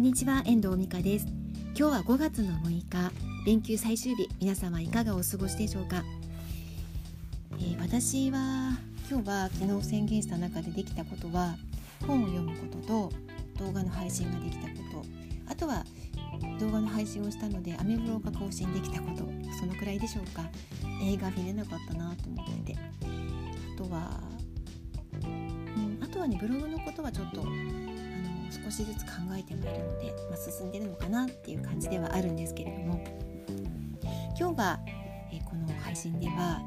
[0.00, 1.26] んにちは遠藤美香です。
[1.78, 3.12] 今日は5月の6日
[3.44, 6.02] 連休最終日皆様いかがお過ごしでしょうか、
[7.52, 8.78] えー、私は
[9.10, 11.54] 今日は昨日宣言した中でできたことは
[12.06, 13.10] 本を読むこと
[13.58, 15.04] と動画の配信ができたこと。
[15.52, 15.84] あとは
[16.58, 19.28] 動画の配信をしたのでアメブロが更新できたこと。
[19.60, 20.48] そのくらいでしょうか？
[21.02, 22.78] 映画見れなかったなと思ってて。
[23.74, 24.18] あとは、
[25.22, 27.44] うん、あとはねブログのことはちょっと
[28.50, 33.30] 少しずつ考えてもいるので、まあ、進んでるのかなっていう感じではあるんですけれども。
[34.40, 34.80] 今日は、
[35.30, 36.62] えー、この配信では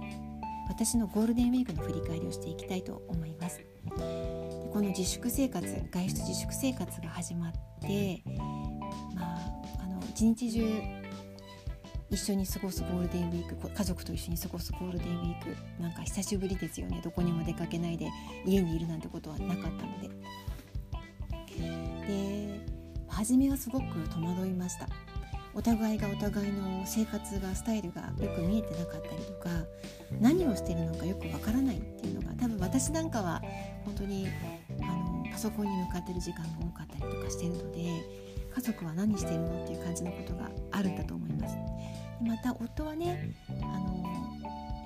[0.70, 3.58] 私のゴールデンウィークの振り返りをしていきたいと思います。
[3.58, 3.66] で
[4.72, 7.52] この自粛生活外出自粛生活が始まっ
[7.82, 8.22] て、
[9.16, 9.40] まあ、
[9.84, 10.64] あの一日中
[12.12, 17.02] 一緒に過ごすゴールデンウィーク家族と一緒に過ごすゴールデンウィークなんか久しぶりですよね。
[17.04, 18.12] どこにも出かけないで
[18.46, 20.10] 家にいるなんてことはなかったので。
[22.08, 22.60] で
[23.08, 24.88] 初めはすごく戸惑いました
[25.56, 29.50] お互いがお互いの生活がスタイルがよく見えてなかったりとか
[30.20, 33.42] 何をしてるのかよくわからないっていうのが多分私なんかは
[33.86, 34.28] 本当に
[34.82, 37.80] あのパソコンに向かってる時間が多かったりとかしてるので
[38.56, 41.56] 家族は何してるのっていう感じのことがあるんだと思います。
[42.22, 44.04] でまた夫はねあの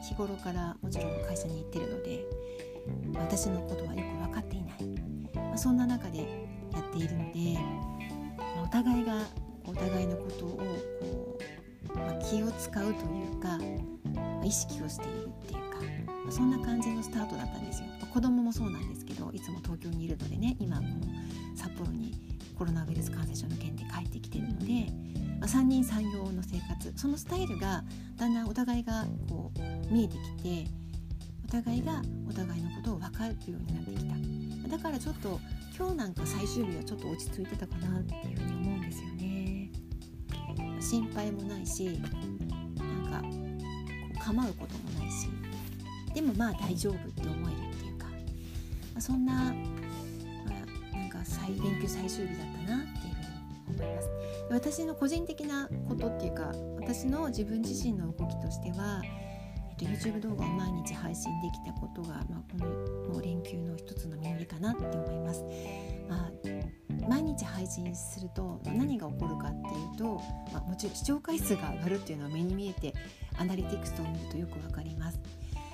[0.02, 2.26] 日頃からもちろん会社に行ってるので
[3.20, 4.86] 私のことはよく分かっていない、
[5.36, 6.47] まあ、そんな中で
[8.84, 9.26] 互いが
[9.66, 10.50] お互いのことを
[11.00, 11.40] こ
[11.96, 13.58] う、まあ、気を使うというか、
[14.14, 20.90] まあ、意識をしているっていうか、まあ、そんな感じのスタートだったんですよ、ま、子供もそうなんですけどいつも東京にいるのでね今この
[21.56, 22.14] 札幌に
[22.56, 24.92] コロナウイルス感染症の件で帰ってきてるので、
[25.40, 26.94] まあ、三人三様の生活。
[26.96, 27.84] そのスタイルが
[28.16, 30.70] だんだんお互いがこう見えてきて
[31.48, 34.06] お互いがお互いのことを分かるようになってき
[34.70, 34.78] た。
[34.78, 35.40] だからちょっと
[35.78, 39.72] 今日なんか最終日はちょっと落ち着いてたかなっていうふうに思うんですよね。
[40.80, 43.28] 心配もないしなんかこ
[44.16, 45.30] う構うこともないし。
[46.16, 48.14] でもまあ大丈夫って思えるっていうか、ま
[48.98, 49.52] あ、そんな、ま
[50.94, 54.10] あ、なんか再連休最終日だったなっていうふうに思います。
[54.50, 59.04] 私の個人的なことっていうか私の自分自身の動きとしては
[59.78, 62.66] と YouTube 動画を毎日配信できたことが、まあ、この
[63.14, 65.44] もう連休の一つの実りかなって思います。
[66.10, 66.32] まあ
[67.08, 70.22] 毎日配信すると何が起こるかっていうと、
[70.52, 72.94] まあ、もちろん視聴回数が上がるっていうのは目に見えて
[73.38, 75.20] アナリティクスを見るとよくわかります。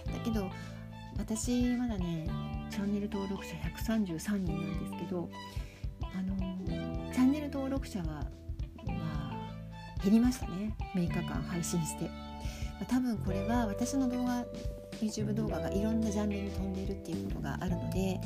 [0.06, 0.50] だけど
[1.18, 2.28] 私まだね
[2.70, 5.30] チャンネル登録者133人なんですけど
[6.02, 6.36] あの
[7.12, 8.24] チャンネル登録者はま
[9.32, 12.33] あ減りましたね6日間配信して。
[12.86, 14.46] 多分これは私の動画
[15.02, 18.20] YouTube 動画がいろんなジャンルに飛んでいるっていうことがあるので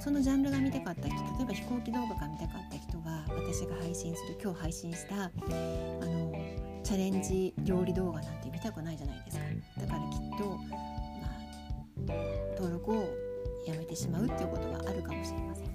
[0.00, 5.30] そのジャンルが見たかった人例えば飛行機動画が見たかった人は私が配信する今日配信したあ
[6.06, 6.32] の
[6.82, 9.44] チャレンジ料理動画なんて見たくないじゃないですか。
[9.80, 11.28] だからきっと、ま
[12.08, 12.16] あ、
[12.56, 13.08] 登録を
[13.66, 15.66] やめてしまうっていうことがあるかもしれません、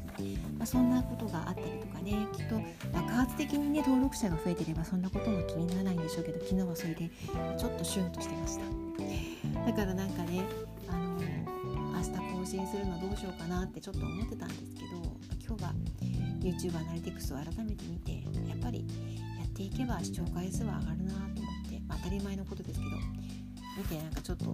[0.57, 2.55] まあ、そんなことがあったりとかねきっと
[2.91, 7.09] 爆発的にね登録者が増えてればそんなことも気にならないんでしょうけど昨日はそれで
[7.57, 8.87] ちょっとシュンとしてました。
[9.65, 10.43] だからなんかね
[10.87, 11.17] あの
[11.93, 14.87] 明日更新するのどうしようかなってちょっと思ってたんですけど
[15.45, 15.73] 今日は
[16.39, 18.85] YouTube アナリティクスを改めて見てやっぱり
[19.39, 22.91] やっていけば視聴回数は上がるなと思って、まあ、当たり前のことですけど
[23.77, 24.45] 見てなんかちょっと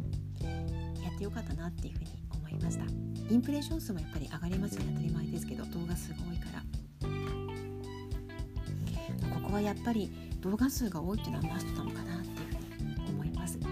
[1.02, 2.10] やってよかったなっていうふうに
[2.58, 2.86] いました。
[3.30, 4.94] インプレッション数もやっぱり上がりますよね。
[4.96, 6.64] 当たり前ですけど動画数が多いから。
[9.34, 12.38] ここはやっぱり動画数が多いっていうのはマストなのかなっていう
[12.98, 13.60] ふうに思います。
[13.60, 13.68] で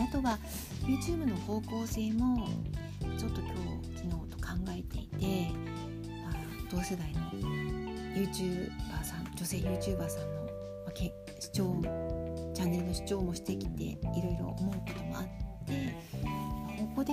[0.00, 0.38] あとは
[0.82, 2.48] YouTube の方向性も
[3.18, 3.56] ちょっと今日
[3.96, 5.52] 昨日と考えていて、
[6.24, 6.34] まあ、
[6.70, 7.20] 同世代の
[8.14, 8.70] YouTuber
[9.04, 10.48] さん女性 YouTuber さんの、ま
[10.88, 10.92] あ、
[11.40, 11.80] 視聴
[12.54, 14.30] チャンネルの視聴もしてきていろ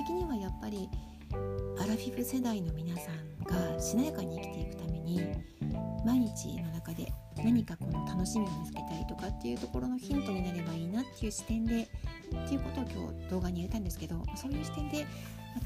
[0.00, 0.88] 的にはやっぱり
[1.78, 5.20] アラフィフ世代の皆さんがしなやかに生きていくために
[6.06, 15.06] 毎日の中で何かこの楽しみを見つけたりとかっていうところのヒントになればいいなっていう視点でっていうことを今日動画に入れたんですけどそういう視点で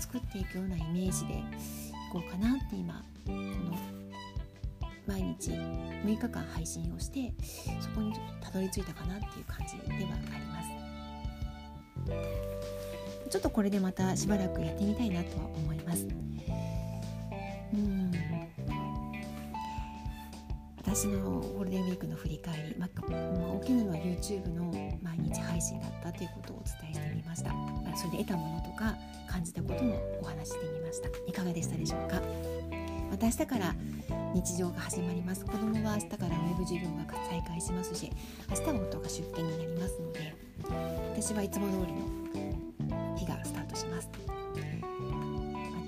[0.00, 1.36] 作っていくようなイメージでい
[2.12, 3.76] こうかなって今この
[5.06, 7.32] 毎日6日間配信をして
[7.80, 10.83] そこにたどり着いたかなっていう感じではあります。
[13.34, 16.06] ちょっとこれでまたしばらくやってみたいなとは思います。
[17.74, 18.12] うん。
[20.76, 24.70] 私のゴールデンウィークの振り返り、まあ、大きなのは YouTube の
[25.02, 27.52] 毎日配信だったということをお伝えしてみました。
[27.52, 28.94] まそれで得たものとか
[29.28, 31.08] 感じたこともお話してみました。
[31.26, 32.22] いかがでしたでしょうか？
[33.10, 33.74] また明日から
[34.32, 35.44] 日常が始まります。
[35.44, 38.12] 子供は明日からウェブ授業が再開しますし
[38.48, 40.36] 明日は夫が出勤になりますので
[41.16, 42.43] 私はいつも通りの
[43.74, 44.08] トします。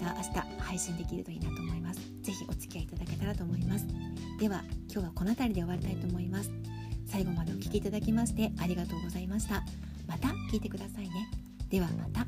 [0.01, 2.01] また明日配信できるといいなと思います。
[2.23, 3.87] 是非お付き合いいただけたらと思います。
[4.39, 6.51] では今日はこの辺りで終わりたいと思います。
[7.07, 9.63] 最後までお聴きいただきましてありがとうございました。
[10.07, 11.29] また聞いてくださいね。
[11.71, 12.27] ではまた。